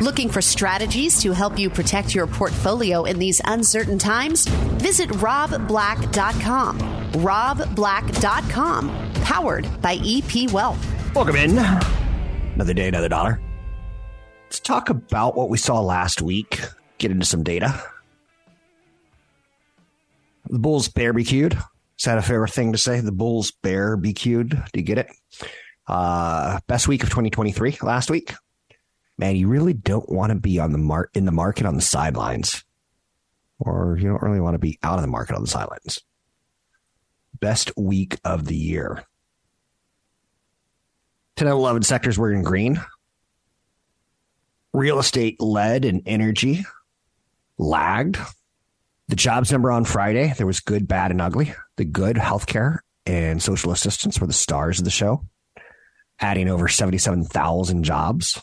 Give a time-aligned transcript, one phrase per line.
[0.00, 4.46] Looking for strategies to help you protect your portfolio in these uncertain times?
[4.46, 6.78] Visit robblack.com.
[7.14, 11.14] robblack.com, powered by EP Wealth.
[11.16, 11.58] Welcome in.
[12.54, 13.40] Another day, another dollar.
[14.44, 16.60] Let's talk about what we saw last week.
[16.98, 17.82] Get into some data.
[20.48, 21.54] The Bulls barbecued.
[21.54, 23.00] Is that a fair thing to say?
[23.00, 24.50] The Bulls barbecued.
[24.50, 25.08] Do you get it?
[25.88, 28.32] Uh, best week of 2023 last week.
[29.18, 31.82] Man, you really don't want to be on the mark in the market on the
[31.82, 32.64] sidelines,
[33.58, 36.00] or you don't really want to be out of the market on the sidelines.
[37.40, 39.04] Best week of the year.
[41.36, 42.80] 10 out of 11 sectors were in green.
[44.72, 46.64] Real estate led and energy
[47.58, 48.18] lagged.
[49.08, 51.54] The jobs number on Friday, there was good, bad, and ugly.
[51.76, 55.24] The good, healthcare and social assistance were the stars of the show,
[56.20, 58.42] adding over 77,000 jobs.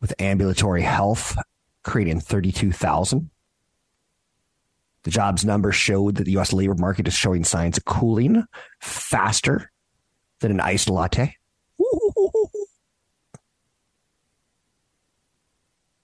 [0.00, 1.36] With ambulatory health
[1.82, 3.30] creating 32,000.
[5.02, 6.52] The jobs number showed that the U.S.
[6.52, 8.44] labor market is showing signs of cooling
[8.80, 9.70] faster
[10.40, 11.36] than an iced latte.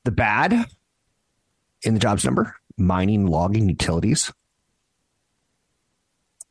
[0.05, 0.67] The bad
[1.83, 4.33] in the jobs number mining, logging, utilities.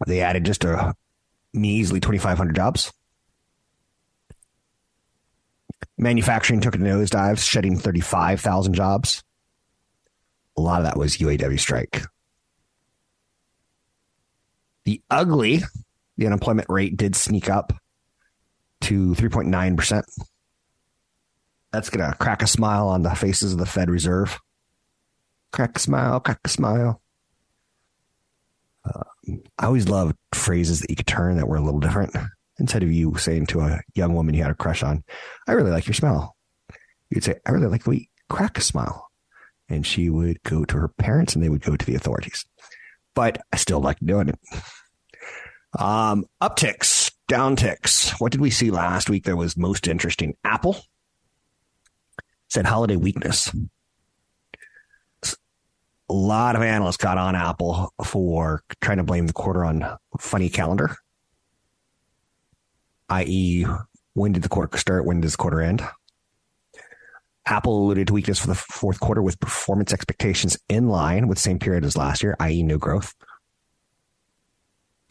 [0.05, 0.93] They added just a
[1.53, 2.91] measly 2,500 jobs.
[5.97, 9.23] Manufacturing took a nosedive, shedding 35,000 jobs.
[10.57, 12.03] A lot of that was UAW strike.
[14.83, 15.61] The ugly,
[16.17, 17.73] the unemployment rate did sneak up
[18.81, 20.03] to 3.9%.
[21.71, 24.39] That's going to crack a smile on the faces of the Fed Reserve.
[25.51, 27.01] Crack a smile, crack a smile.
[28.85, 29.03] Uh,
[29.57, 32.15] I always loved phrases that you could turn that were a little different.
[32.59, 35.03] Instead of you saying to a young woman you had a crush on,
[35.47, 36.35] I really like your smile.
[37.09, 39.09] You'd say, I really like the way you crack a smile.
[39.67, 42.45] And she would go to her parents and they would go to the authorities.
[43.13, 44.39] But I still like doing it.
[45.77, 48.11] Um, upticks, downticks.
[48.21, 50.37] What did we see last week that was most interesting?
[50.43, 50.77] Apple
[52.47, 53.51] said holiday weakness.
[56.07, 60.49] A lot of analysts got on Apple for trying to blame the quarter on funny
[60.49, 60.95] calendar,
[63.15, 63.65] i.e.,
[64.13, 65.05] when did the quarter start?
[65.05, 65.83] When does the quarter end?
[67.45, 71.59] Apple alluded to weakness for the fourth quarter with performance expectations in line with same
[71.59, 73.13] period as last year, i.e., no growth.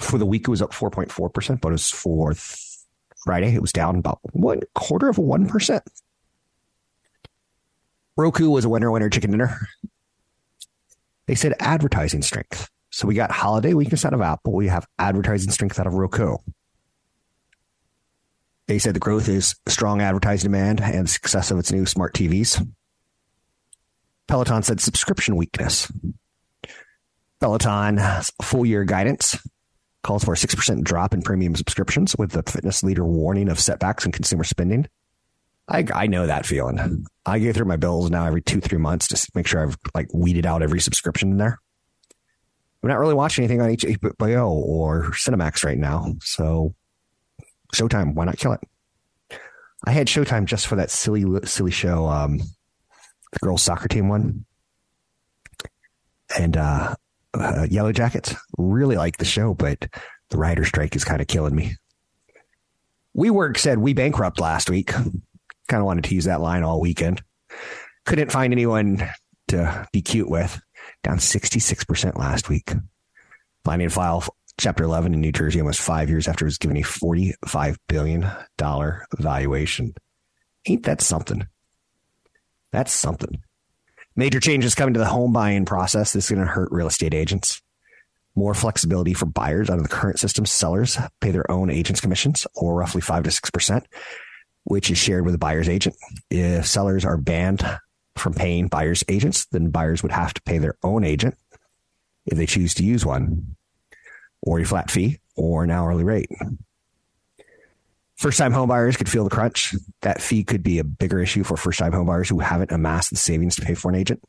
[0.01, 2.35] For the week, it was up 4.4%, but it was for
[3.25, 5.81] Friday, it was down about one quarter of 1%.
[8.17, 9.67] Roku was a winner, winner, chicken dinner.
[11.27, 12.69] They said advertising strength.
[12.91, 14.53] So we got holiday weakness out of Apple.
[14.53, 16.37] We have advertising strength out of Roku.
[18.67, 22.67] They said the growth is strong advertising demand and success of its new smart TVs.
[24.27, 25.93] Peloton said subscription weakness.
[27.41, 28.01] Peloton
[28.43, 29.37] full year guidance
[30.03, 34.07] calls for a 6% drop in premium subscriptions with the fitness leader warning of setbacks
[34.07, 34.87] in consumer spending.
[35.67, 37.07] I, I know that feeling.
[37.25, 40.09] I go through my bills now every two, three months to make sure I've like
[40.13, 41.59] weeded out every subscription in there.
[42.83, 46.15] I'm not really watching anything on HBO or Cinemax right now.
[46.21, 46.75] So
[47.75, 48.61] Showtime, why not kill it?
[49.87, 54.47] I had Showtime just for that silly, silly show, um, the girls soccer team one.
[56.37, 56.95] And, uh,
[57.35, 58.37] uh, Yellowjackets.
[58.57, 59.89] Really like the show, but
[60.31, 61.77] the writer strike is kind of killing me.
[63.17, 64.89] WeWork said we bankrupt last week.
[64.93, 67.23] Kind of wanted to use that line all weekend.
[68.05, 69.09] Couldn't find anyone
[69.49, 70.61] to be cute with.
[71.03, 72.73] Down 66% last week.
[73.65, 74.25] To file
[74.57, 78.31] Chapter 11 in New Jersey almost five years after it was given a $45 billion
[79.19, 79.95] valuation.
[80.67, 81.47] Ain't that something?
[82.71, 83.43] That's something.
[84.17, 86.13] Major changes coming to the home buying process.
[86.13, 87.61] This is going to hurt real estate agents.
[88.37, 90.47] More flexibility for buyers under the current system.
[90.47, 93.85] Sellers pay their own agents' commissions, or roughly 5 to 6%,
[94.65, 95.97] which is shared with the buyer's agent.
[96.31, 97.65] If sellers are banned
[98.17, 101.37] from paying buyer's agents, then buyers would have to pay their own agent
[102.27, 103.57] if they choose to use one
[104.45, 106.29] or a flat fee or an hourly rate.
[108.17, 109.75] First time homebuyers could feel the crunch.
[110.03, 113.17] That fee could be a bigger issue for first time homebuyers who haven't amassed the
[113.17, 114.23] savings to pay for an agent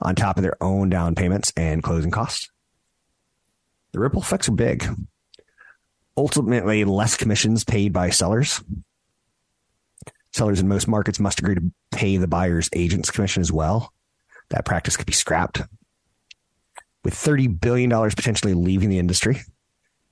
[0.00, 2.48] on top of their own down payments and closing costs.
[3.92, 4.88] The ripple effects are big.
[6.16, 8.62] Ultimately, less commissions paid by sellers.
[10.32, 13.92] Sellers in most markets must agree to pay the buyer's agent's commission as well.
[14.50, 15.62] That practice could be scrapped
[17.04, 19.40] with $30 billion potentially leaving the industry,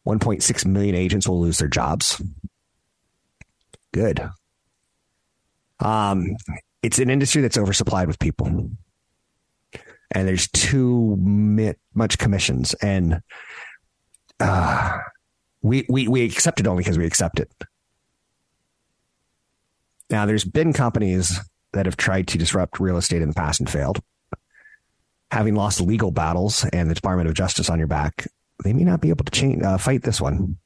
[0.07, 2.23] 1.6 million agents will lose their jobs.
[3.93, 4.29] Good.
[5.81, 6.37] Um,
[6.83, 8.71] it's an industry that's oversupplied with people,
[10.11, 13.21] and there's too much commissions, and
[14.41, 14.99] uh,
[15.63, 17.51] we we we accept it only because we accept it.
[20.09, 21.41] Now, there's been companies
[21.73, 24.01] that have tried to disrupt real estate in the past and failed.
[25.31, 28.27] Having lost legal battles and the Department of Justice on your back,
[28.63, 30.57] they may not be able to change, uh, fight this one.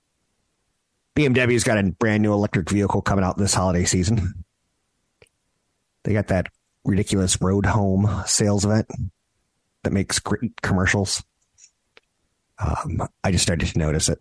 [1.17, 4.45] BMW's got a brand new electric vehicle coming out this holiday season.
[6.05, 6.47] They got that
[6.85, 8.87] ridiculous road home sales event
[9.83, 11.23] that makes great commercials.
[12.59, 14.19] Um, I just started to notice it.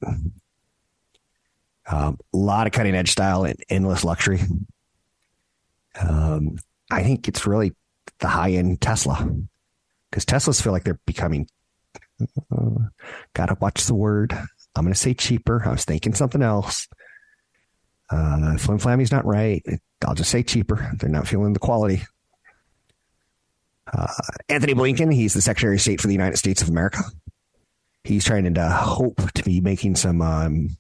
[1.88, 4.42] Um, a lot of cutting edge style and endless luxury.
[6.00, 6.58] Um,
[6.92, 7.74] I think it's really
[8.20, 9.30] the high end Tesla
[10.10, 11.48] because Teslas feel like they're becoming.
[12.52, 12.88] Uh,
[13.34, 14.38] gotta watch the word.
[14.76, 15.64] I'm going to say cheaper.
[15.66, 16.88] I was thinking something else.
[18.10, 19.64] Uh, Flim Flammy's not right.
[20.06, 20.92] I'll just say cheaper.
[20.98, 22.04] They're not feeling the quality.
[23.92, 24.08] Uh,
[24.48, 27.04] Antony Blinken, he's the Secretary of State for the United States of America.
[28.04, 30.78] He's trying to hope to be making some um,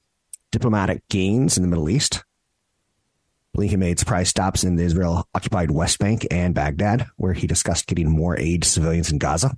[0.51, 2.23] diplomatic gains in the Middle East.
[3.55, 7.87] Blinken made surprise stops in the Israel occupied West Bank and Baghdad, where he discussed
[7.87, 9.57] getting more aid to civilians in Gaza.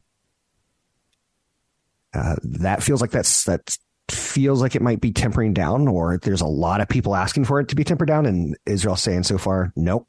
[2.13, 3.77] Uh, that feels like that's that
[4.09, 7.59] feels like it might be tempering down, or there's a lot of people asking for
[7.59, 10.07] it to be tempered down, and Israel saying so far, nope.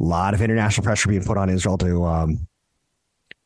[0.00, 2.46] A lot of international pressure being put on Israel to um,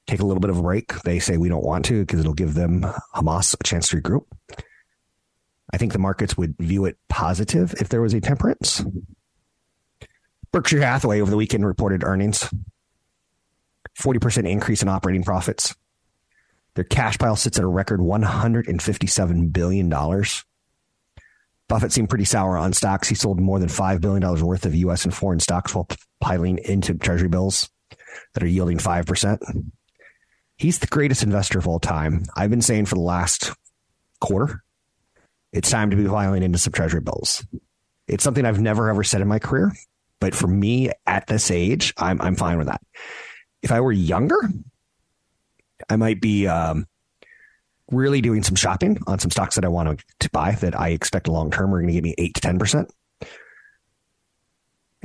[0.07, 0.93] take a little bit of a break.
[1.03, 2.85] They say we don't want to because it'll give them
[3.15, 4.25] Hamas a chance to regroup.
[5.73, 8.85] I think the markets would view it positive if there was a temperance.
[10.53, 12.49] Berkshire Hathaway over the weekend reported earnings
[14.01, 15.75] 40% increase in operating profits.
[16.75, 19.89] Their cash pile sits at a record $157 billion.
[21.69, 23.09] Buffett seemed pretty sour on stocks.
[23.09, 25.05] He sold more than $5 billion worth of U.S.
[25.05, 25.89] and foreign stocks while
[26.21, 27.71] piling into treasury bills
[28.35, 29.39] that are yielding 5%.
[30.57, 32.25] He's the greatest investor of all time.
[32.37, 33.53] I've been saying for the last
[34.21, 34.63] quarter
[35.53, 37.45] it's time to be filing into some treasury bills.
[38.09, 39.73] It's something I've never ever said in my career,
[40.21, 42.81] but for me at this age, I'm I'm fine with that.
[43.63, 44.51] If I were younger,
[45.89, 46.87] I might be um,
[47.91, 51.29] really doing some shopping on some stocks that I want to, buy that I expect
[51.29, 52.91] long term are going to give me eight to ten percent.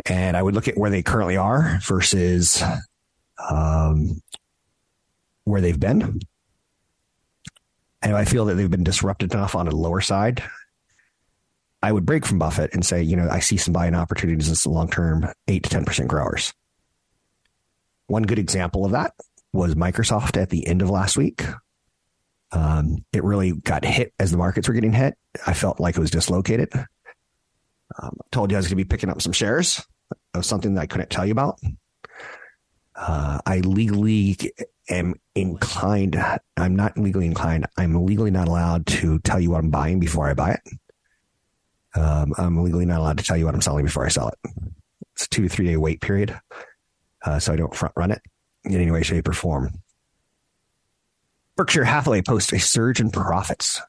[0.05, 2.63] And I would look at where they currently are versus
[3.49, 4.21] um,
[5.43, 6.19] where they've been
[8.01, 10.43] and I feel that they've been disrupted enough on a lower side,
[11.81, 14.65] I would break from Buffett and say, you know, I see some buying opportunities as
[14.65, 16.53] long term eight to ten percent growers.
[18.07, 19.13] One good example of that
[19.53, 21.43] was Microsoft at the end of last week.
[22.51, 25.17] Um, it really got hit as the markets were getting hit.
[25.45, 26.69] I felt like it was dislocated.
[28.01, 29.83] Um, told you I was going to be picking up some shares
[30.33, 31.59] of something that I couldn't tell you about.
[32.95, 34.37] Uh, I legally
[34.89, 36.21] am inclined.
[36.55, 37.65] I'm not legally inclined.
[37.77, 41.99] I'm legally not allowed to tell you what I'm buying before I buy it.
[41.99, 44.51] Um, I'm legally not allowed to tell you what I'm selling before I sell it.
[45.13, 46.39] It's a two to three day wait period,
[47.25, 48.21] uh, so I don't front run it
[48.63, 49.71] in any way, shape, or form.
[51.55, 53.81] Berkshire Hathaway posts a surge in profits.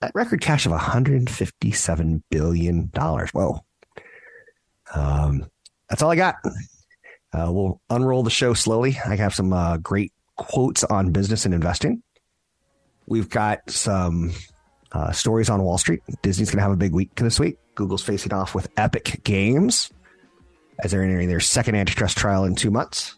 [0.00, 3.30] That record cash of 157 billion dollars.
[3.30, 3.64] Whoa.
[4.94, 5.46] Um,
[5.88, 6.36] that's all I got.
[7.32, 8.98] Uh, we'll unroll the show slowly.
[9.04, 12.02] I have some uh, great quotes on business and investing.
[13.06, 14.32] We've got some
[14.92, 16.02] uh, stories on Wall Street.
[16.22, 17.58] Disney's going to have a big week this week.
[17.74, 19.90] Google's facing off with Epic Games
[20.80, 23.16] as they're entering their second antitrust trial in two months.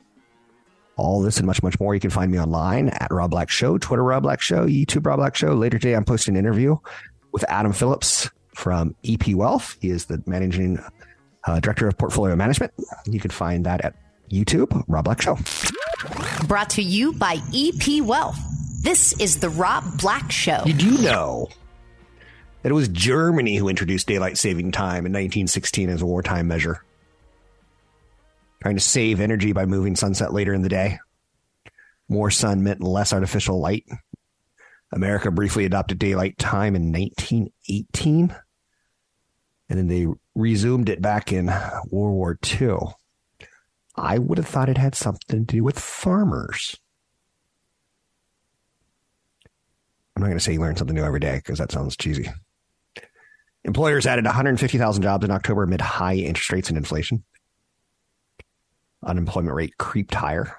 [0.96, 1.94] All this and much, much more.
[1.94, 5.18] You can find me online at Rob Black Show, Twitter Rob Black Show, YouTube Rob
[5.18, 5.54] Black Show.
[5.54, 6.76] Later today, I'm posting an interview
[7.32, 9.76] with Adam Phillips from EP Wealth.
[9.80, 10.78] He is the managing
[11.46, 12.72] uh, director of portfolio management.
[13.06, 13.94] You can find that at
[14.30, 15.38] YouTube, Rob Black Show.
[16.46, 18.38] Brought to you by EP Wealth.
[18.82, 20.62] This is the Rob Black Show.
[20.64, 21.48] Did you know
[22.62, 26.84] that it was Germany who introduced daylight saving time in 1916 as a wartime measure?
[28.62, 30.98] Trying to save energy by moving sunset later in the day.
[32.08, 33.86] More sun meant less artificial light.
[34.92, 38.34] America briefly adopted daylight time in 1918,
[39.68, 42.76] and then they resumed it back in World War II.
[43.96, 46.76] I would have thought it had something to do with farmers.
[50.16, 52.28] I'm not going to say you learn something new every day because that sounds cheesy.
[53.64, 57.24] Employers added 150,000 jobs in October amid high interest rates and inflation.
[59.02, 60.56] Unemployment rate creeped higher.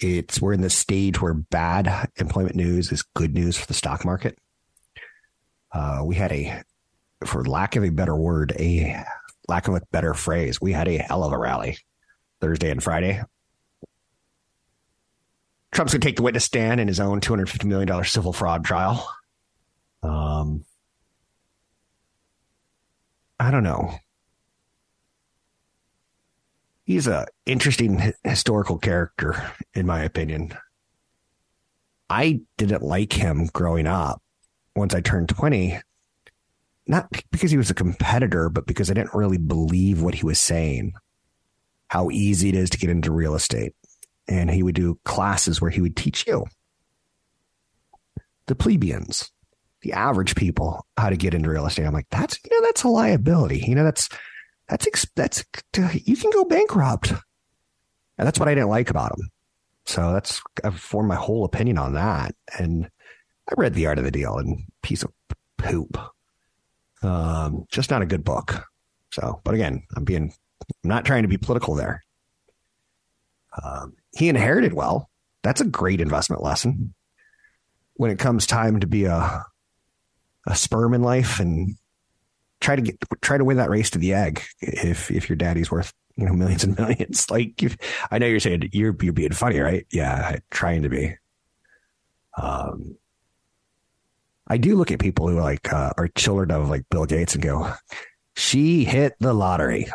[0.00, 4.04] It's we're in the stage where bad employment news is good news for the stock
[4.04, 4.38] market.
[5.72, 6.62] Uh, we had a,
[7.24, 9.04] for lack of a better word, a
[9.48, 11.78] lack of a better phrase, we had a hell of a rally
[12.40, 13.22] Thursday and Friday.
[15.72, 19.08] Trump's going to take the witness stand in his own $250 million civil fraud trial.
[20.02, 20.64] Um,
[23.38, 23.94] I don't know.
[26.84, 30.54] He's a interesting historical character, in my opinion.
[32.08, 34.22] I didn't like him growing up.
[34.76, 35.80] Once I turned 20,
[36.86, 40.40] not because he was a competitor, but because I didn't really believe what he was
[40.40, 40.92] saying,
[41.88, 43.74] how easy it is to get into real estate.
[44.28, 46.46] And he would do classes where he would teach you,
[48.46, 49.30] the plebeians,
[49.82, 51.86] the average people, how to get into real estate.
[51.86, 53.64] I'm like, that's, you know, that's a liability.
[53.66, 54.08] You know, that's,
[54.68, 55.44] that's, that's,
[55.76, 57.10] you can go bankrupt.
[58.18, 59.28] And that's what I didn't like about him.
[59.84, 62.34] So that's, I've formed my whole opinion on that.
[62.58, 62.90] And
[63.48, 65.12] I read The Art of the Deal and piece of
[65.58, 65.98] poop.
[67.02, 68.64] Um, just not a good book.
[69.12, 70.32] So, but again, I'm being,
[70.84, 72.04] I'm not trying to be political there.
[73.62, 75.10] Um, he inherited well.
[75.42, 76.94] That's a great investment lesson.
[77.94, 79.44] When it comes time to be a
[80.46, 81.76] a sperm in life and
[82.60, 85.70] try to get try to win that race to the egg if if your daddy's
[85.70, 87.60] worth you know millions and millions like
[88.10, 91.14] i know you're saying you're you're being funny right yeah trying to be
[92.40, 92.96] um
[94.46, 97.42] I do look at people who like uh, are children of like Bill Gates and
[97.42, 97.72] go,
[98.36, 99.86] she hit the lottery.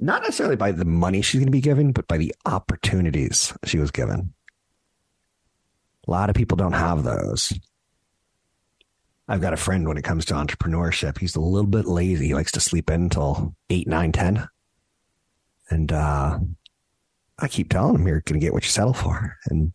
[0.00, 3.78] Not necessarily by the money she's going to be given, but by the opportunities she
[3.78, 4.32] was given.
[6.06, 7.52] A lot of people don't have those.
[9.28, 11.18] I've got a friend when it comes to entrepreneurship.
[11.18, 12.28] He's a little bit lazy.
[12.28, 14.48] He likes to sleep in until eight, nine, ten.
[15.68, 16.38] And uh,
[17.38, 19.36] I keep telling him you're going to get what you settle for.
[19.46, 19.72] And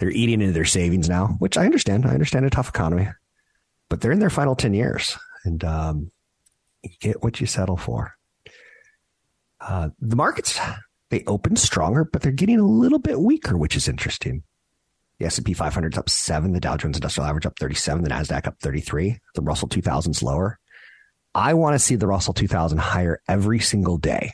[0.00, 2.06] they're eating into their savings now, which I understand.
[2.06, 3.06] I understand a tough economy,
[3.90, 6.10] but they're in their final 10 years and um,
[6.82, 8.16] you get what you settle for.
[9.60, 10.58] Uh, the markets,
[11.10, 14.42] they open stronger, but they're getting a little bit weaker, which is interesting.
[15.18, 16.54] The S&P 500 is up seven.
[16.54, 18.02] The Dow Jones Industrial Average up 37.
[18.02, 19.18] The NASDAQ up 33.
[19.34, 20.58] The Russell 2000 is lower.
[21.34, 24.32] I want to see the Russell 2000 higher every single day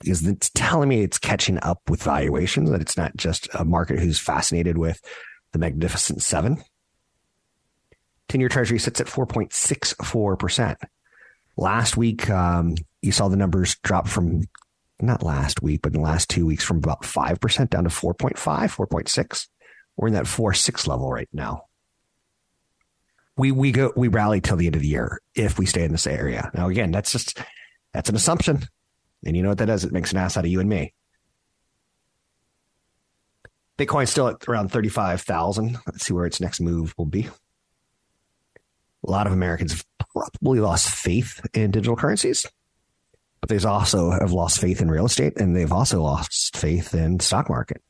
[0.00, 3.98] because it's telling me it's catching up with valuations, that it's not just a market
[3.98, 5.00] who's fascinated with
[5.52, 6.62] the magnificent seven.
[8.28, 10.76] 10 year treasury sits at 4.64%.
[11.56, 14.44] Last week, um, you saw the numbers drop from
[15.02, 18.34] not last week, but in the last two weeks from about 5% down to 4.5,
[18.36, 19.48] 4.6.
[19.96, 21.64] We're in that 4 6 level right now.
[23.36, 25.92] We, we go, we rally till the end of the year if we stay in
[25.92, 26.50] this area.
[26.54, 27.38] Now, again, that's just,
[27.92, 28.66] that's an assumption.
[29.24, 29.84] And you know what that does?
[29.84, 30.94] It makes an ass out of you and me.
[33.78, 35.78] Bitcoin's still at around 35,000.
[35.86, 37.28] Let's see where its next move will be.
[39.06, 42.46] A lot of Americans have probably lost faith in digital currencies,
[43.40, 47.20] but they also have lost faith in real estate and they've also lost faith in
[47.20, 47.82] stock market.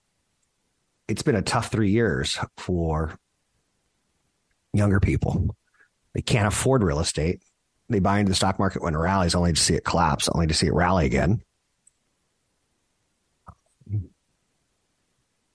[1.08, 3.18] It's been a tough three years for
[4.72, 5.56] younger people.
[6.14, 7.42] They can't afford real estate
[7.90, 10.46] they buy into the stock market when it rallies only to see it collapse, only
[10.46, 11.42] to see it rally again.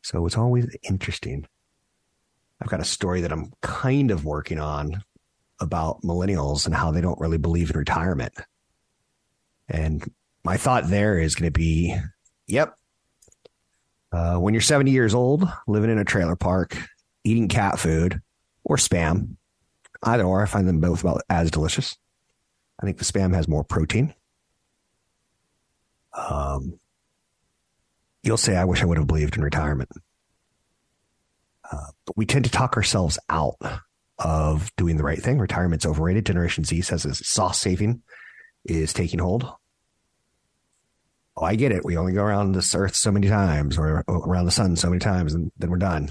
[0.01, 1.47] So it's always interesting.
[2.61, 5.03] I've got a story that I'm kind of working on
[5.59, 8.33] about millennials and how they don't really believe in retirement.
[9.67, 10.07] And
[10.43, 11.97] my thought there is going to be
[12.45, 12.75] yep.
[14.11, 16.77] Uh, when you're 70 years old, living in a trailer park,
[17.23, 18.21] eating cat food
[18.63, 19.35] or spam,
[20.03, 21.97] either or, I find them both about as delicious.
[22.79, 24.13] I think the spam has more protein.
[26.13, 26.79] Um,
[28.23, 29.89] you'll say, I wish I would have believed in retirement.
[31.71, 33.55] Uh, but we tend to talk ourselves out
[34.19, 35.39] of doing the right thing.
[35.39, 36.25] Retirement's overrated.
[36.25, 38.01] Generation Z says this soft saving
[38.63, 39.49] is taking hold.
[41.37, 41.83] Oh, I get it.
[41.83, 44.99] We only go around this earth so many times or around the sun so many
[44.99, 46.09] times and then we're done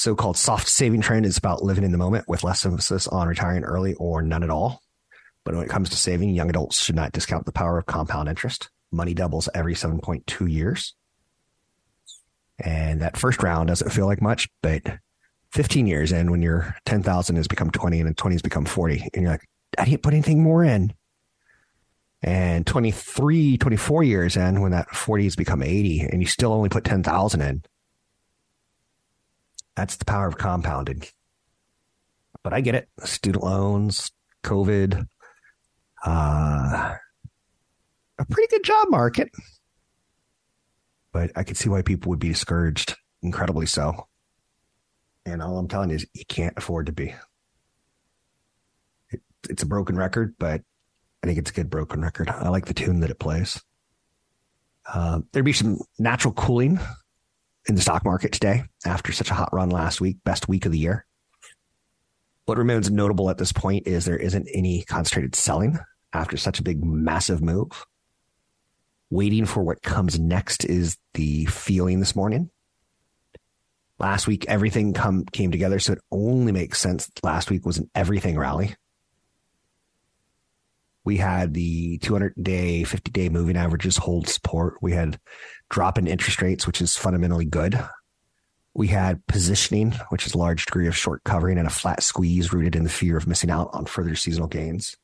[0.00, 3.28] so called soft saving trend is about living in the moment with less emphasis on
[3.28, 4.80] retiring early or none at all.
[5.44, 8.26] But when it comes to saving, young adults should not discount the power of compound
[8.26, 8.70] interest.
[8.90, 10.94] Money doubles every 7.2 years.
[12.58, 14.82] And that first round doesn't feel like much, but
[15.52, 19.06] 15 years in, when your 10,000 has become 20 and then 20 has become 40,
[19.12, 20.94] and you're like, I didn't put anything more in.
[22.22, 26.70] And 23, 24 years in, when that 40 has become 80 and you still only
[26.70, 27.62] put 10,000 in,
[29.76, 31.02] that's the power of compounding.
[32.42, 32.88] But I get it.
[33.04, 34.10] Student loans,
[34.44, 35.06] COVID,
[36.04, 36.94] uh,
[38.18, 39.30] a pretty good job market.
[41.12, 44.06] But I could see why people would be discouraged, incredibly so.
[45.26, 47.14] And all I'm telling you is you can't afford to be.
[49.10, 50.62] It, it's a broken record, but
[51.22, 52.30] I think it's a good broken record.
[52.30, 53.60] I like the tune that it plays.
[54.92, 56.80] Uh, there'd be some natural cooling
[57.70, 60.72] in the stock market today after such a hot run last week, best week of
[60.72, 61.06] the year.
[62.44, 65.78] What remains notable at this point is there isn't any concentrated selling
[66.12, 67.86] after such a big, massive move.
[69.08, 72.50] Waiting for what comes next is the feeling this morning.
[74.00, 77.08] Last week, everything come came together, so it only makes sense.
[77.22, 78.74] Last week was an everything rally.
[81.04, 84.74] We had the 200 day, 50 day moving averages hold support.
[84.82, 85.18] We had
[85.70, 87.82] drop in interest rates, which is fundamentally good.
[88.74, 92.52] We had positioning, which is a large degree of short covering and a flat squeeze
[92.52, 94.96] rooted in the fear of missing out on further seasonal gains.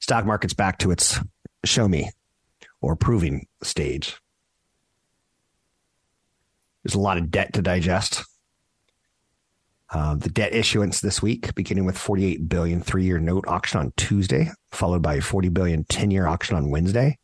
[0.00, 1.18] Stock market's back to its
[1.64, 2.10] show me
[2.80, 4.16] or proving stage.
[6.84, 8.24] There's a lot of debt to digest.
[9.96, 14.50] Uh, the debt issuance this week, beginning with 48 billion three-year note auction on Tuesday,
[14.70, 17.16] followed by a 40 billion 10-year auction on Wednesday,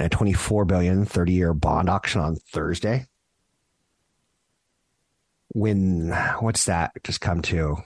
[0.00, 3.06] and a 24 billion 30-year bond auction on Thursday.
[5.50, 6.10] When
[6.40, 7.76] what's that just come to?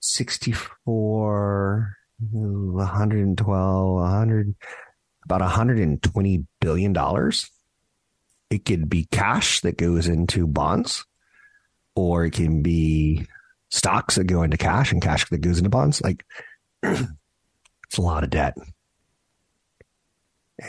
[0.00, 1.98] 64
[2.30, 4.54] 112 100
[5.26, 7.50] about 120 billion dollars
[8.50, 11.04] it could be cash that goes into bonds,
[11.94, 13.26] or it can be
[13.70, 16.00] stocks that go into cash and cash that goes into bonds.
[16.02, 16.24] Like
[16.82, 18.56] it's a lot of debt.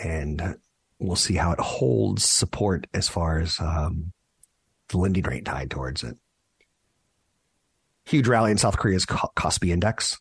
[0.03, 0.55] And
[0.99, 4.13] we'll see how it holds support as far as um,
[4.89, 6.17] the lending rate tied towards it.
[8.05, 10.19] Huge rally in South Korea's Kospi index.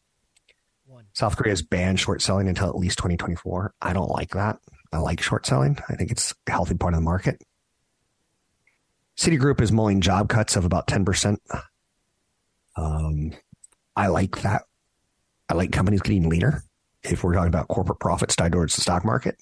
[1.12, 3.74] South Korea has banned short selling until at least 2024.
[3.82, 4.58] I don't like that.
[4.92, 5.78] I like short selling.
[5.88, 7.42] I think it's a healthy part of the market.
[9.20, 11.36] Citigroup is mulling job cuts of about 10%.
[12.74, 13.32] Um,
[13.94, 14.62] I like that.
[15.46, 16.64] I like companies getting leaner.
[17.02, 19.36] If we're talking about corporate profits tied towards the stock market,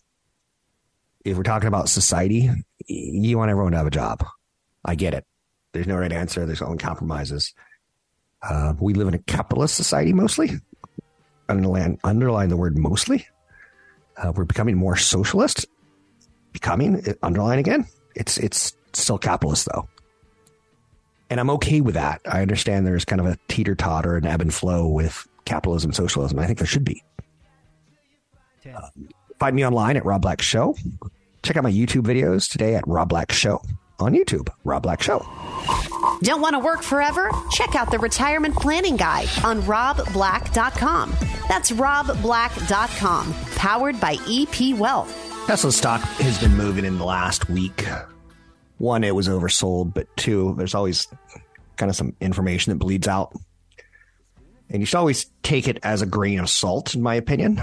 [1.24, 2.50] if we're talking about society,
[2.88, 4.26] you want everyone to have a job.
[4.84, 5.24] I get it.
[5.72, 6.44] There's no right answer.
[6.44, 7.54] There's only compromises.
[8.42, 10.50] Uh, we live in a capitalist society mostly.
[11.48, 13.28] Underline, underline the word mostly.
[14.16, 15.66] Uh, we're becoming more socialist.
[16.50, 17.86] Becoming, underline again.
[18.16, 19.88] It's it's still capitalist though.
[21.30, 22.20] And I'm okay with that.
[22.26, 26.38] I understand there's kind of a teeter totter and ebb and flow with capitalism, socialism.
[26.38, 27.02] I think there should be.
[28.66, 28.88] Uh,
[29.38, 30.76] find me online at Rob Black Show.
[31.42, 33.62] Check out my YouTube videos today at Rob Black Show
[33.98, 34.48] on YouTube.
[34.64, 35.26] Rob Black Show.
[36.22, 37.30] Don't want to work forever?
[37.52, 41.10] Check out the retirement planning guide on robblack.com.
[41.48, 45.46] That's robblack.com, powered by EP Wealth.
[45.46, 47.86] Tesla stock has been moving in the last week
[48.78, 51.06] one, it was oversold, but two, there's always
[51.76, 53.32] kind of some information that bleeds out.
[54.70, 57.60] And you should always take it as a grain of salt, in my opinion.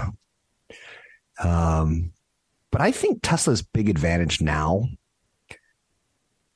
[1.42, 2.12] Um,
[2.70, 4.84] but I think Tesla's big advantage now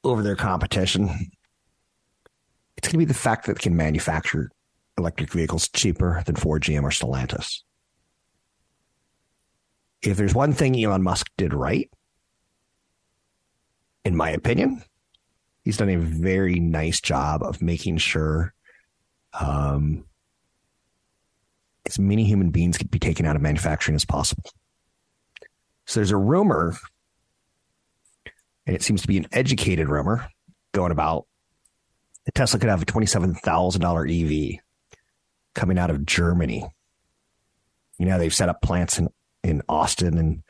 [0.03, 1.09] over their competition,
[2.77, 4.51] it's going to be the fact that it can manufacture
[4.99, 7.61] electric vehicles cheaper than Ford, GM, or Stellantis.
[10.03, 11.91] If there's one thing Elon Musk did right,
[14.05, 14.83] in my opinion.
[15.63, 18.55] He's done a very nice job of making sure
[19.39, 20.05] um,
[21.87, 24.45] as many human beings could be taken out of manufacturing as possible.
[25.87, 26.77] So there's a rumor,
[28.67, 30.29] and it seems to be an educated rumor
[30.73, 31.27] going about
[32.25, 34.61] that Tesla could have a $27,000 EV
[35.55, 36.65] coming out of Germany.
[37.99, 39.09] You know, they've set up plants in,
[39.43, 40.43] in Austin and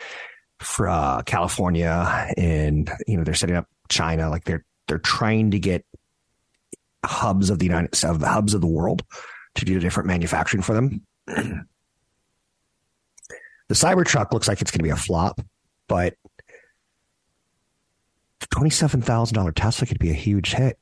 [0.60, 4.28] for uh, California, and you know they're setting up China.
[4.30, 5.84] Like they're they're trying to get
[7.04, 9.02] hubs of the United of the hubs of the world
[9.56, 11.06] to do different manufacturing for them.
[11.26, 11.64] the
[13.70, 15.40] Cybertruck looks like it's going to be a flop,
[15.88, 16.14] but
[18.50, 20.78] twenty-seven thousand dollar Tesla could be a huge hit.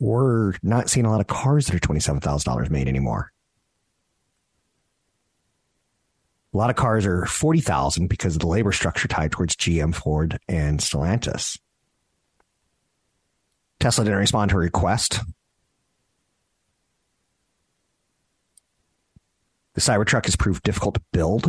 [0.00, 3.31] We're not seeing a lot of cars that are twenty-seven thousand dollars made anymore.
[6.52, 10.38] A lot of cars are 40,000 because of the labor structure tied towards GM, Ford,
[10.48, 11.58] and Stellantis.
[13.80, 15.20] Tesla didn't respond to a request.
[19.74, 21.48] The Cybertruck has proved difficult to build.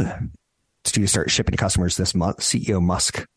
[0.82, 2.40] It's due to start shipping to customers this month.
[2.40, 3.28] CEO Musk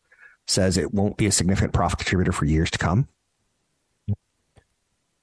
[0.47, 3.09] says it won't be a significant profit contributor for years to come.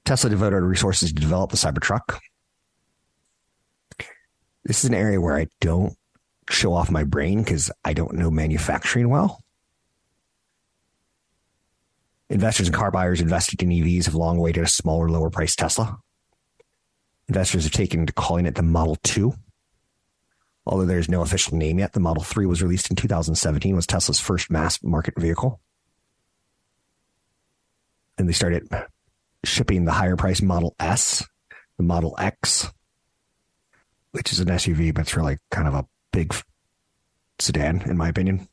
[0.05, 2.19] Tesla devoted resources to develop the Cybertruck.
[4.65, 5.97] This is an area where I don't
[6.51, 9.43] show off my brain because I don't know manufacturing well.
[12.31, 15.99] Investors and car buyers invested in EVs have long awaited a smaller, lower price Tesla.
[17.29, 19.35] Investors have taken to calling it the Model 2.
[20.67, 24.21] Although there's no official name yet, the Model 3 was released in 2017, was Tesla's
[24.21, 25.61] first mass market vehicle.
[28.17, 28.69] And they started
[29.45, 31.27] shipping the higher price Model S,
[31.77, 32.71] the Model X,
[34.13, 36.35] which is an SUV, but it's really kind of a big
[37.41, 38.49] sedan, in my opinion.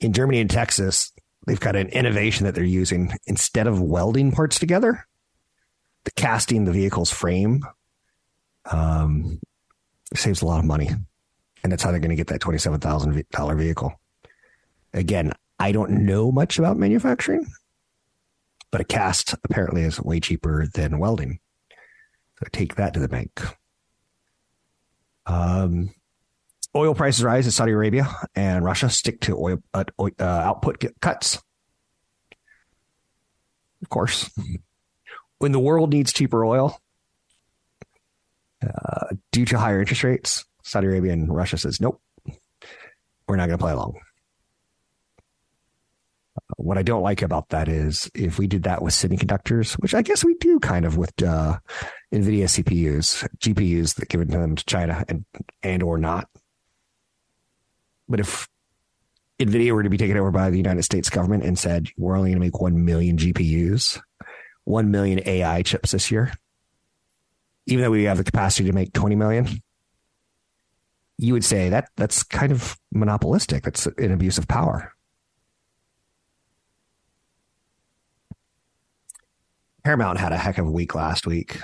[0.00, 1.12] In Germany and Texas,
[1.46, 3.12] they've got an innovation that they're using.
[3.26, 5.06] Instead of welding parts together,
[6.04, 7.62] the casting the vehicle's frame
[8.70, 9.38] um,
[10.14, 10.88] saves a lot of money.
[11.62, 14.00] And that's how they're going to get that $27,000 vehicle.
[14.94, 17.46] Again, I don't know much about manufacturing,
[18.70, 21.40] but a cast apparently is way cheaper than welding.
[22.38, 23.42] So take that to the bank.
[25.28, 25.90] Um,
[26.74, 31.38] oil prices rise in Saudi Arabia and Russia stick to oil uh, uh, output cuts.
[33.82, 34.30] Of course,
[35.38, 36.80] when the world needs cheaper oil
[38.62, 42.00] uh, due to higher interest rates, Saudi Arabia and Russia says, nope,
[43.26, 44.00] we're not going to play along.
[46.56, 50.02] What I don't like about that is if we did that with semiconductors, which I
[50.02, 51.58] guess we do kind of with uh,
[52.12, 55.24] NVIDIA CPUs, GPUs that given to them to China and
[55.62, 56.28] and or not.
[58.08, 58.48] But if
[59.38, 62.30] NVIDIA were to be taken over by the United States government and said we're only
[62.30, 64.00] going to make one million GPUs,
[64.64, 66.32] one million AI chips this year,
[67.66, 69.46] even though we have the capacity to make twenty million,
[71.18, 73.64] you would say that that's kind of monopolistic.
[73.64, 74.94] That's an abuse of power.
[79.88, 81.62] Paramount had a heck of a week last week,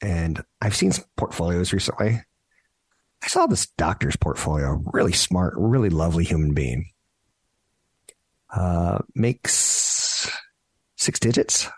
[0.00, 2.22] and I've seen some portfolios recently.
[3.22, 6.90] I saw this doctor's portfolio, really smart, really lovely human being.
[8.48, 10.32] Uh, makes
[10.96, 11.68] six digits.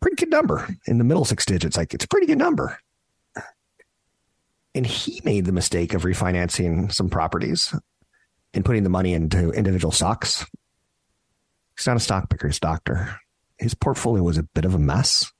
[0.00, 1.76] Pretty good number in the middle six digits.
[1.76, 2.78] Like it's a pretty good number.
[4.74, 7.74] And he made the mistake of refinancing some properties
[8.54, 10.46] and putting the money into individual stocks.
[11.76, 13.18] He's not a stock picker, he's a doctor
[13.58, 15.30] his portfolio was a bit of a mess.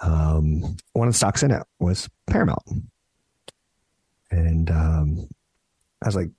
[0.00, 2.62] Um, one of the stocks in it was Paramount.
[4.30, 5.28] And um,
[6.02, 6.30] I was like,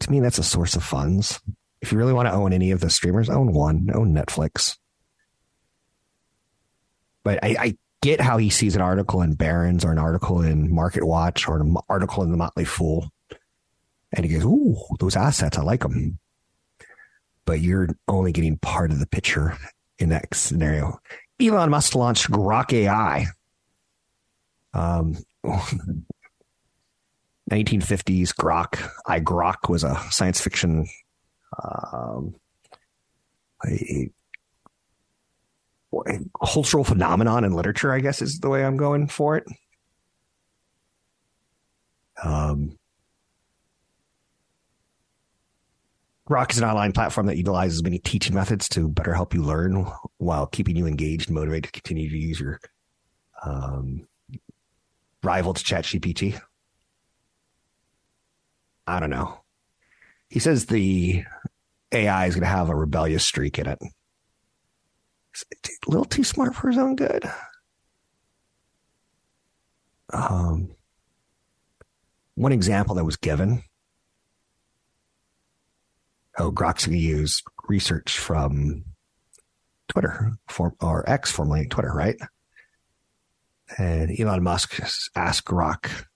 [0.00, 1.40] to me, that's a source of funds.
[1.80, 4.76] If you really want to own any of the streamers, own one, own Netflix.
[7.22, 10.70] But I, I get how he sees an article in Barron's or an article in
[10.70, 13.10] MarketWatch or an article in the Motley Fool.
[14.12, 16.18] And he goes, Ooh, those assets, I like them.
[17.44, 19.56] But you're only getting part of the picture
[19.98, 21.00] in that scenario.
[21.40, 23.26] Elon Musk launched Grok AI.
[24.74, 25.16] Um,
[27.50, 28.90] 1950s Grok.
[29.06, 30.86] I Grok was a science fiction,
[31.62, 32.34] um,
[33.66, 34.10] a,
[36.06, 37.92] a cultural phenomenon in literature.
[37.92, 39.44] I guess is the way I'm going for it.
[42.22, 42.77] Um,
[46.28, 49.86] Grok is an online platform that utilizes many teaching methods to better help you learn
[50.18, 52.60] while keeping you engaged and motivated to continue to use your
[53.42, 54.06] um,
[55.22, 56.38] rival to ChatGPT.
[58.86, 59.40] I don't know.
[60.28, 61.24] He says the
[61.92, 63.78] AI is going to have a rebellious streak in it.
[63.82, 67.24] a little too smart for his own good.
[70.12, 70.72] Um,
[72.34, 73.62] one example that was given
[76.38, 78.84] oh, Grok's going to use research from
[79.88, 80.32] Twitter
[80.80, 82.16] or X, formerly Twitter, right?
[83.76, 84.80] And Elon Musk
[85.14, 86.06] asked Grok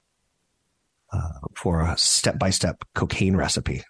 [1.12, 3.82] uh, for a step by step cocaine recipe.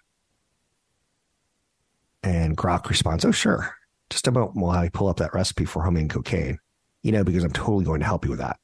[2.21, 3.73] And Grok responds, Oh, sure.
[4.09, 6.59] Just a moment while I pull up that recipe for homemade cocaine,
[7.01, 8.59] you know, because I'm totally going to help you with that.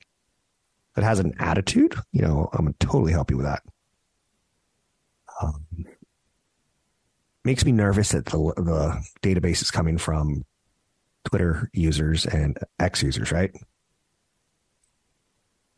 [0.98, 3.64] It has an attitude, you know, I'm going to totally help you with that.
[5.42, 5.66] Um,
[7.44, 10.46] makes me nervous that the, the database is coming from
[11.26, 13.52] Twitter users and X users, right?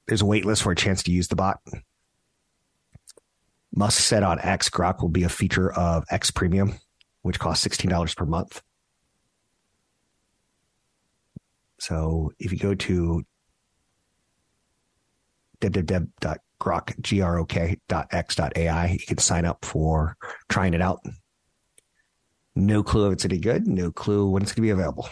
[0.08, 1.60] There's a wait list for a chance to use the bot.
[3.74, 6.74] Musk said on X, Grok will be a feature of X Premium,
[7.22, 8.62] which costs $16 per month.
[11.80, 13.24] So if you go to
[15.62, 16.18] www.grok.x.ai,
[18.92, 20.18] you can sign up for
[20.50, 21.00] trying it out
[22.56, 23.68] no clue if it's any good.
[23.68, 25.10] No clue when it's going to be available.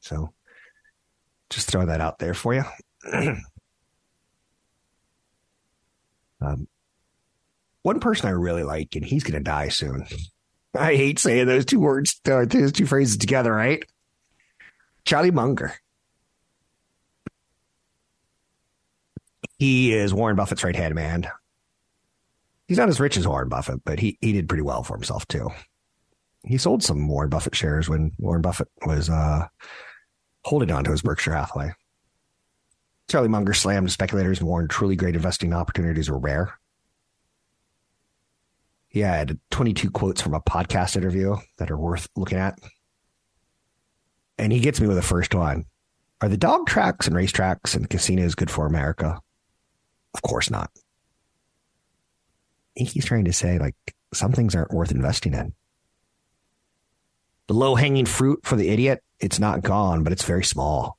[0.00, 0.32] So
[1.50, 2.64] just throw that out there for you.
[6.40, 6.66] um,
[7.82, 10.06] one person I really like, and he's going to die soon.
[10.74, 13.84] I hate saying those two words, uh, those two phrases together, right?
[15.04, 15.74] Charlie Munger.
[19.58, 21.28] He is Warren Buffett's right hand man.
[22.66, 25.28] He's not as rich as Warren Buffett, but he, he did pretty well for himself
[25.28, 25.50] too.
[26.44, 29.46] He sold some Warren Buffett shares when Warren Buffett was uh,
[30.44, 31.72] holding on to his Berkshire Hathaway.
[33.08, 36.58] Charlie Munger slammed speculators and warned truly great investing opportunities were rare.
[38.88, 42.58] He had 22 quotes from a podcast interview that are worth looking at.
[44.38, 45.64] And he gets me with the first one.
[46.20, 49.20] Are the dog tracks and racetracks and casinos good for America?
[50.14, 50.70] Of course not.
[52.76, 53.74] I think he's trying to say, like,
[54.14, 55.54] some things aren't worth investing in.
[57.52, 60.96] The low hanging fruit for the idiot, it's not gone, but it's very small.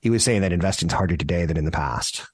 [0.00, 2.24] He was saying that investing's harder today than in the past.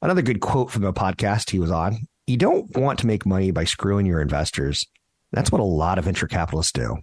[0.00, 3.50] Another good quote from a podcast he was on you don't want to make money
[3.50, 4.86] by screwing your investors.
[5.32, 6.98] That's what a lot of venture capitalists do.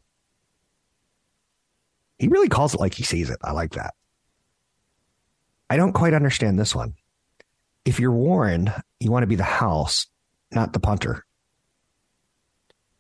[2.18, 3.40] He really calls it like he sees it.
[3.44, 3.94] I like that.
[5.70, 6.94] I don't quite understand this one.
[7.84, 10.08] If you're Warren, you want to be the house,
[10.54, 11.27] not the punter.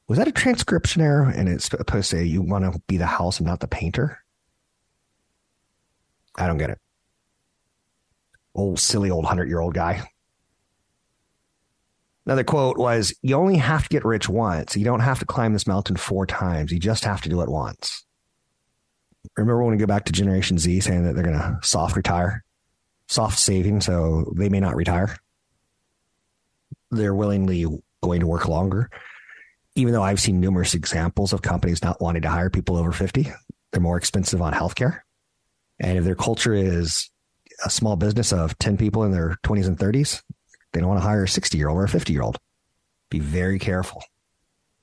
[0.07, 1.29] Was that a transcription error?
[1.29, 4.19] And it's supposed to say you want to be the house and not the painter?
[6.35, 6.79] I don't get it.
[8.55, 10.03] Old silly old hundred year old guy.
[12.25, 14.75] Another quote was, You only have to get rich once.
[14.75, 16.71] You don't have to climb this mountain four times.
[16.71, 18.05] You just have to do it once.
[19.35, 22.43] Remember when we go back to Generation Z saying that they're going to soft retire,
[23.07, 25.15] soft saving, so they may not retire?
[26.91, 27.65] They're willingly
[28.01, 28.89] going to work longer.
[29.77, 33.31] Even though I've seen numerous examples of companies not wanting to hire people over 50,
[33.71, 35.01] they're more expensive on healthcare.
[35.79, 37.11] And if their culture is
[37.63, 40.23] a small business of 10 people in their 20s and 30s,
[40.73, 42.39] they don't want to hire a 60 year old or a 50 year old.
[43.11, 44.03] Be very careful.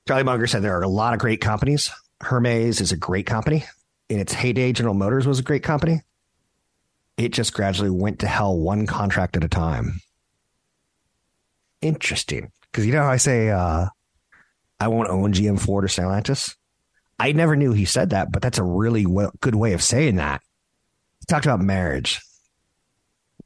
[0.07, 1.91] Charlie Munger said there are a lot of great companies.
[2.21, 3.65] Hermes is a great company.
[4.07, 6.03] In its heyday, General Motors was a great company.
[7.17, 9.99] It just gradually went to hell one contract at a time.
[11.81, 12.53] Interesting.
[12.71, 13.87] Because you know I say, uh,
[14.79, 16.55] I won't own GM Ford or Stellantis?
[17.17, 19.05] I never knew he said that, but that's a really
[19.39, 20.41] good way of saying that.
[21.19, 22.21] He talked about marriage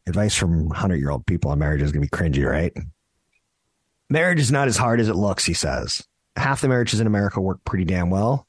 [0.08, 2.74] advice from 100 year old people on marriage is going to be cringy, right?
[4.10, 6.04] Marriage is not as hard as it looks, he says.
[6.36, 8.48] Half the marriages in America work pretty damn well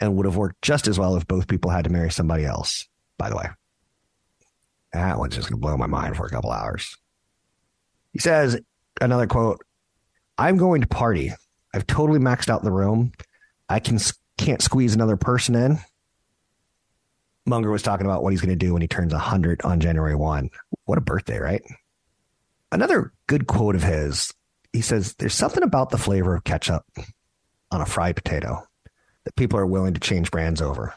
[0.00, 2.88] and would have worked just as well if both people had to marry somebody else,
[3.18, 3.48] by the way.
[4.92, 6.96] That one's just going to blow my mind for a couple hours.
[8.12, 8.58] He says,
[9.00, 9.60] another quote
[10.38, 11.32] I'm going to party.
[11.76, 13.12] I've totally maxed out the room.
[13.68, 13.98] I can
[14.38, 15.78] can't squeeze another person in.
[17.46, 20.16] Munger was talking about what he's going to do when he turns 100 on January
[20.16, 20.50] 1.
[20.84, 21.62] What a birthday, right?
[22.72, 24.32] Another good quote of his
[24.76, 26.84] he says, There's something about the flavor of ketchup
[27.70, 28.62] on a fried potato
[29.24, 30.94] that people are willing to change brands over.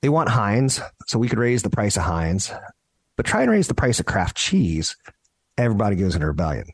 [0.00, 2.52] They want Heinz, so we could raise the price of Heinz,
[3.16, 4.96] but try and raise the price of Kraft cheese.
[5.56, 6.66] Everybody goes into rebellion,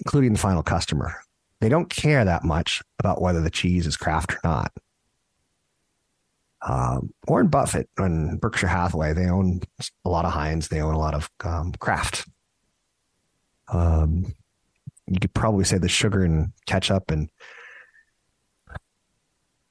[0.00, 1.16] including the final customer.
[1.60, 4.72] They don't care that much about whether the cheese is Kraft or not.
[6.62, 9.60] Um, Warren Buffett and Berkshire Hathaway, they own
[10.04, 10.68] a lot of Heinz.
[10.68, 12.26] They own a lot of um, Kraft.
[13.68, 14.34] Um,
[15.06, 17.30] you could probably say the sugar and ketchup and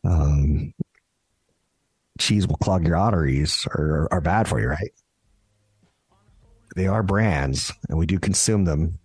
[0.06, 0.74] um,
[2.20, 4.92] cheese will clog your arteries or are bad for you, right?
[6.76, 9.00] They are brands, and we do consume them.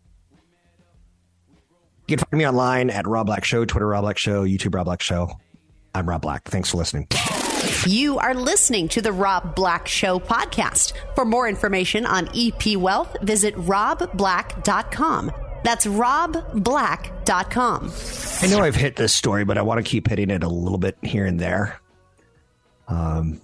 [2.11, 4.87] You can find me online at Rob Black Show, Twitter Rob Black Show, YouTube Rob
[4.87, 5.31] Black Show.
[5.95, 6.43] I'm Rob Black.
[6.43, 7.07] Thanks for listening.
[7.87, 10.93] You are listening to the Rob Black Show podcast.
[11.15, 15.31] For more information on EP Wealth, visit robblack.com.
[15.63, 17.93] That's robblack.com.
[18.43, 20.79] I know I've hit this story, but I want to keep hitting it a little
[20.79, 21.81] bit here and there.
[22.89, 23.41] Um,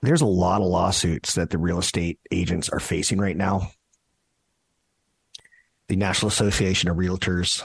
[0.00, 3.72] there's a lot of lawsuits that the real estate agents are facing right now.
[5.94, 7.62] The National Association of Realtors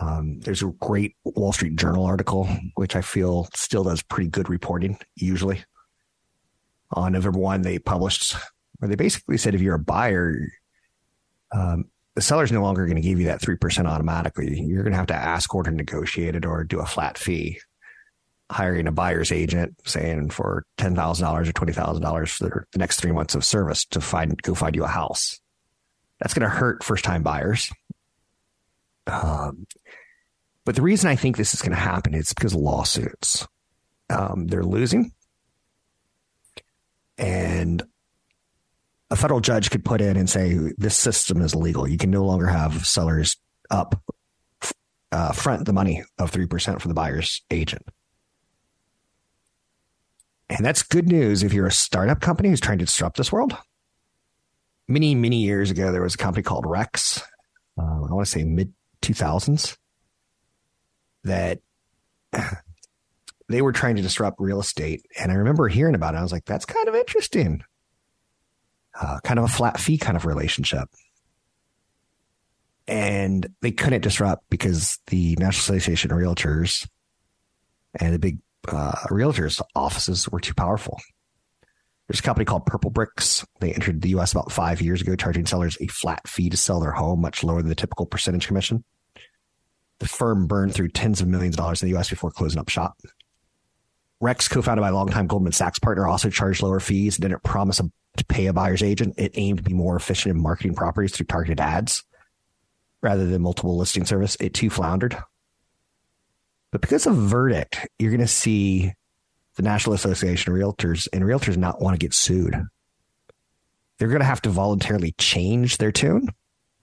[0.00, 4.50] um, there's a great Wall Street Journal article, which I feel still does pretty good
[4.50, 5.62] reporting, usually.
[6.90, 8.34] On November 1, they published
[8.78, 10.48] where they basically said if you're a buyer,
[11.52, 11.84] um,
[12.16, 14.60] the seller's no longer going to give you that 3% automatically.
[14.60, 17.60] You're going to have to ask or to negotiate it or do a flat fee.
[18.50, 23.44] Hiring a buyer's agent, saying for $10,000 or $20,000 for the next three months of
[23.44, 25.38] service to find, go find you a house.
[26.20, 27.70] That's going to hurt first time buyers.
[29.06, 29.66] Um,
[30.64, 33.46] but the reason I think this is going to happen is because of lawsuits.
[34.10, 35.12] Um, they're losing.
[37.18, 37.82] And
[39.10, 41.88] a federal judge could put in and say, this system is illegal.
[41.88, 43.36] You can no longer have sellers
[43.70, 44.02] up
[45.12, 47.86] uh, front the money of 3% for the buyer's agent.
[50.48, 53.56] And that's good news if you're a startup company who's trying to disrupt this world.
[54.88, 57.20] Many, many years ago, there was a company called Rex.
[57.78, 58.72] Uh, I want to say mid
[59.02, 59.76] 2000s
[61.24, 61.60] that
[63.48, 65.04] they were trying to disrupt real estate.
[65.18, 66.18] And I remember hearing about it.
[66.18, 67.62] I was like, that's kind of interesting.
[68.98, 70.88] Uh, kind of a flat fee kind of relationship.
[72.88, 76.88] And they couldn't disrupt because the National Association of Realtors
[77.98, 81.00] and the big uh, realtors offices were too powerful.
[82.08, 83.44] There's a company called Purple Bricks.
[83.60, 84.32] They entered the U.S.
[84.32, 87.60] about five years ago, charging sellers a flat fee to sell their home, much lower
[87.60, 88.84] than the typical percentage commission.
[89.98, 92.10] The firm burned through tens of millions of dollars in the U.S.
[92.10, 93.00] before closing up shop.
[94.20, 97.16] Rex, co-founded by a longtime Goldman Sachs partner, also charged lower fees.
[97.16, 99.14] Didn't promise to pay a buyer's agent.
[99.18, 102.04] It aimed to be more efficient in marketing properties through targeted ads
[103.02, 104.36] rather than multiple listing service.
[104.40, 105.18] It too floundered.
[106.72, 108.92] But because of verdict, you're going to see
[109.56, 112.54] the National Association of Realtors and realtors not want to get sued.
[113.98, 116.28] They're going to have to voluntarily change their tune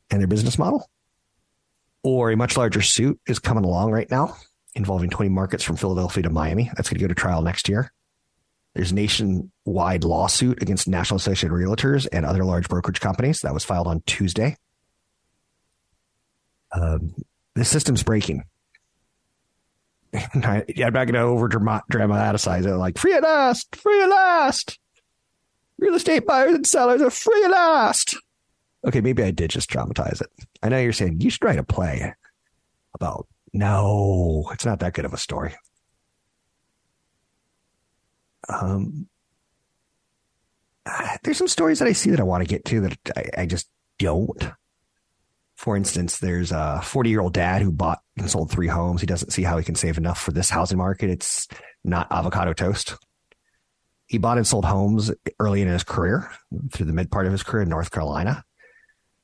[0.10, 0.90] and their business model.
[2.04, 4.36] Or a much larger suit is coming along right now
[4.76, 6.72] involving 20 markets from Philadelphia to Miami.
[6.76, 7.92] That's going to go to trial next year.
[8.74, 13.54] There's a nationwide lawsuit against National Association of Realtors and other large brokerage companies that
[13.54, 14.58] was filed on Tuesday.
[16.72, 17.14] Um,
[17.54, 18.46] the system's breaking.
[20.34, 24.80] I'm not going to over dramatize it like free at last, free at last.
[25.80, 28.16] Real estate buyers and sellers are free at last.
[28.86, 30.30] Okay, maybe I did just dramatize it.
[30.62, 32.14] I know you're saying you should write a play
[32.94, 35.56] about no, it's not that good of a story.
[38.50, 39.08] Um,
[41.24, 43.46] there's some stories that I see that I want to get to that I, I
[43.46, 44.44] just don't.
[45.64, 49.00] For instance, there's a 40 year old dad who bought and sold three homes.
[49.00, 51.10] He doesn't see how he can save enough for this housing market.
[51.10, 51.48] It's
[51.86, 52.98] not avocado toast.
[54.08, 56.30] He bought and sold homes early in his career,
[56.74, 58.44] through the mid part of his career in North Carolina.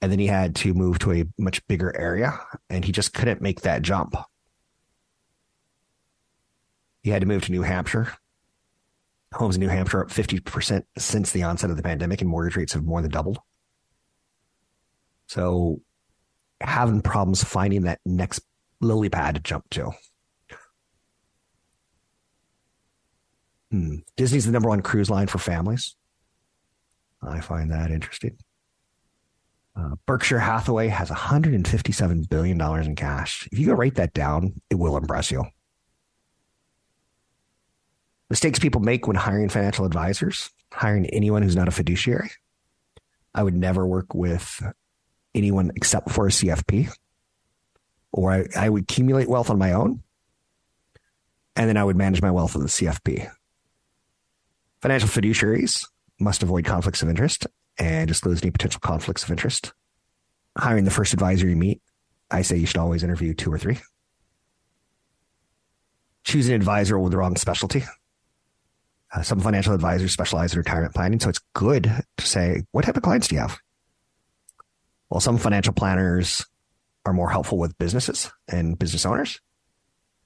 [0.02, 3.41] And then he had to move to a much bigger area and he just couldn't
[3.41, 4.15] make that jump.
[7.04, 8.13] He had to move to New Hampshire.
[9.34, 12.71] Homes in New Hampshire up 50% since the onset of the pandemic and mortgage rates
[12.71, 13.39] have more than doubled.
[15.28, 15.82] So
[16.62, 18.41] having problems finding that next
[18.82, 19.91] lily pad to jump to.
[23.72, 23.98] Hmm.
[24.15, 25.95] Disney's the number one cruise line for families.
[27.22, 28.38] I find that interesting.
[29.76, 33.48] Uh, Berkshire Hathaway has $157 billion in cash.
[33.52, 35.45] If you go write that down, it will impress you.
[38.30, 42.32] Mistakes people make when hiring financial advisors, hiring anyone who's not a fiduciary.
[43.34, 44.62] I would never work with
[45.36, 46.92] anyone except for a CFP,
[48.12, 50.02] or I, I would accumulate wealth on my own,
[51.56, 53.30] and then I would manage my wealth with the CFP.
[54.82, 55.86] Financial fiduciaries
[56.20, 59.74] must avoid conflicts of interest and disclose any potential conflicts of interest.
[60.58, 61.82] Hiring the first advisor you meet,
[62.32, 63.80] I say you should always interview two or three.
[66.24, 67.84] Choose an advisor with the wrong specialty.
[69.13, 72.98] Uh, some financial advisors specialize in retirement planning, so it's good to say, what type
[72.98, 73.58] of clients do you have?
[75.10, 76.45] Well, some financial planners
[77.06, 79.39] are more helpful with businesses and business owners,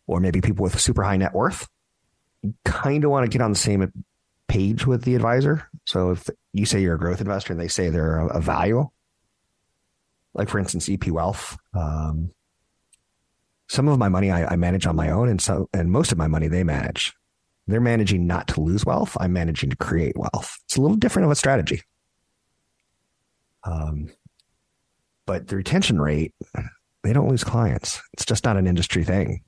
[0.07, 1.67] or maybe people with super high net worth.
[2.41, 3.91] You kind of want to get on the same
[4.47, 5.67] page with the advisor.
[5.85, 8.89] So if you say you're a growth investor and they say they're a, value,
[10.33, 12.31] like for instance, EP Wealth, um,
[13.69, 16.17] some of my money I, I, manage on my own, and so and most of
[16.17, 17.13] my money they manage.
[17.65, 19.15] They're managing not to lose wealth.
[19.19, 20.57] I'm managing to create wealth.
[20.65, 21.81] It's a little different of a strategy.
[23.63, 24.09] Um,
[25.25, 26.33] but the retention rate,
[27.03, 28.01] they don't lose clients.
[28.13, 29.41] It's just not an industry thing.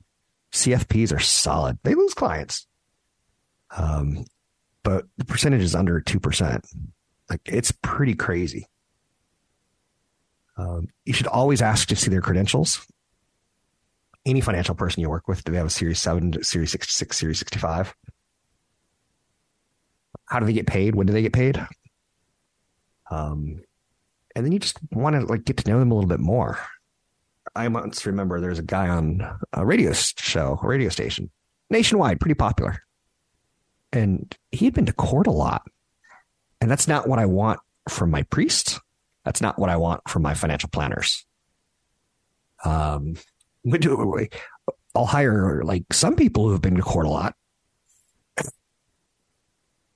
[0.52, 1.78] CFPs are solid.
[1.82, 2.66] They lose clients.
[3.76, 4.24] Um,
[4.82, 6.64] but the percentage is under 2%.
[7.28, 8.66] Like it's pretty crazy.
[10.56, 12.86] Um, you should always ask to see their credentials.
[14.24, 17.38] Any financial person you work with, do they have a Series 7, Series 66, Series
[17.38, 17.94] 65?
[20.26, 20.94] How do they get paid?
[20.94, 21.64] When do they get paid?
[23.10, 23.60] Um,
[24.36, 26.58] and then you just want to like get to know them a little bit more.
[27.56, 31.30] I once remember there's a guy on a radio show, a radio station,
[31.70, 32.82] nationwide, pretty popular,
[33.92, 35.62] and he had been to court a lot,
[36.60, 38.78] and that's not what I want from my priests.
[39.24, 41.24] That's not what I want from my financial planners.
[42.62, 43.16] Um,
[43.64, 44.28] we do.
[44.94, 47.34] I'll hire like some people who have been to court a lot,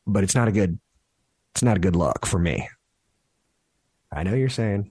[0.07, 0.81] but it's not a good,
[1.55, 2.67] it's not a good look for me.
[4.13, 4.91] I know you're saying.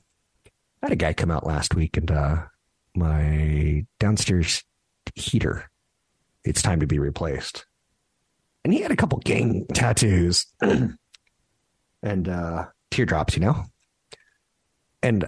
[0.82, 2.43] I had a guy come out last week and uh,
[2.95, 4.63] my downstairs
[5.15, 5.70] heater,
[6.45, 7.65] it's time to be replaced.
[8.63, 13.65] and he had a couple gang tattoos and uh, teardrops, you know.
[15.01, 15.26] And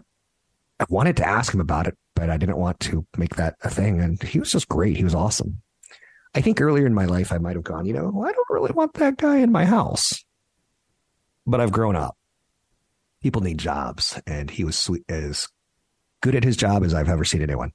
[0.79, 3.69] I wanted to ask him about it, but I didn't want to make that a
[3.69, 3.99] thing.
[4.01, 4.97] And he was just great.
[4.97, 5.61] He was awesome.
[6.33, 8.71] I think earlier in my life, I might have gone, you know, I don't really
[8.71, 10.23] want that guy in my house.
[11.45, 12.15] But I've grown up.
[13.21, 15.47] People need jobs, and he was sweet, as
[16.21, 17.71] good at his job as I've ever seen anyone.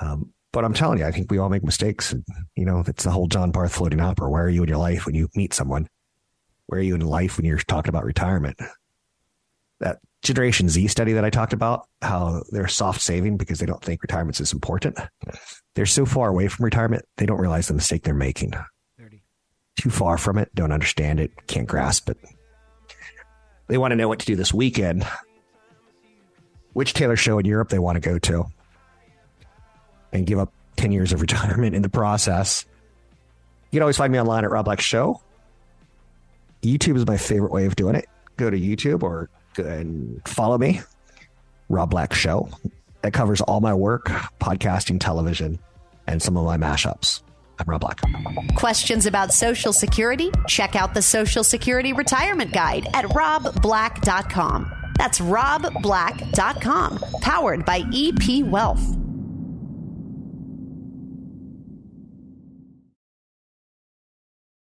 [0.00, 2.12] Um, but I'm telling you, I think we all make mistakes.
[2.12, 2.24] And,
[2.56, 4.28] you know, it's the whole John Barth floating opera.
[4.30, 5.88] Where are you in your life when you meet someone?
[6.66, 8.58] Where are you in life when you're talking about retirement?
[9.78, 13.82] That Generation Z study that I talked about, how they're soft saving because they don't
[13.82, 14.98] think retirement's is important.
[15.74, 18.52] They're so far away from retirement, they don't realize the mistake they're making.
[18.98, 19.22] 30.
[19.80, 22.18] Too far from it, don't understand it, can't grasp it.
[23.70, 25.06] They want to know what to do this weekend,
[26.72, 28.46] which Taylor show in Europe they want to go to,
[30.12, 32.66] and give up 10 years of retirement in the process.
[33.70, 35.22] You can always find me online at Rob Black Show.
[36.62, 38.08] YouTube is my favorite way of doing it.
[38.36, 40.80] Go to YouTube or and follow me,
[41.68, 42.48] Rob Black Show.
[43.02, 44.06] That covers all my work,
[44.40, 45.60] podcasting, television,
[46.08, 47.22] and some of my mashups.
[47.60, 48.00] I'm Rob Black.
[48.56, 50.30] Questions about Social Security?
[50.48, 54.72] Check out the Social Security Retirement Guide at robblack.com.
[54.96, 58.99] That's robblack.com, powered by EP Wealth.